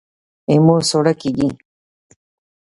زما 0.55 0.75
ساړه 0.89 1.13
کېږي 1.21 1.49